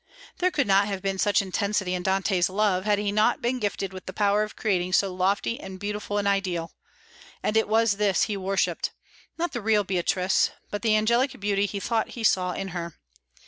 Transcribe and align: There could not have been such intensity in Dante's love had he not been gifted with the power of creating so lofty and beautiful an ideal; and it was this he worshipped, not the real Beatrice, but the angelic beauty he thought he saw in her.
There 0.39 0.49
could 0.49 0.65
not 0.65 0.87
have 0.87 1.03
been 1.03 1.19
such 1.19 1.43
intensity 1.43 1.93
in 1.93 2.01
Dante's 2.01 2.49
love 2.49 2.85
had 2.85 2.97
he 2.97 3.11
not 3.11 3.39
been 3.39 3.59
gifted 3.59 3.93
with 3.93 4.07
the 4.07 4.13
power 4.13 4.41
of 4.41 4.55
creating 4.55 4.93
so 4.93 5.13
lofty 5.13 5.59
and 5.59 5.79
beautiful 5.79 6.17
an 6.17 6.25
ideal; 6.25 6.73
and 7.43 7.55
it 7.55 7.67
was 7.67 7.97
this 7.97 8.23
he 8.23 8.35
worshipped, 8.35 8.93
not 9.37 9.51
the 9.51 9.61
real 9.61 9.83
Beatrice, 9.83 10.49
but 10.71 10.81
the 10.81 10.95
angelic 10.95 11.39
beauty 11.39 11.67
he 11.67 11.79
thought 11.79 12.07
he 12.17 12.23
saw 12.23 12.53
in 12.53 12.69
her. 12.69 12.95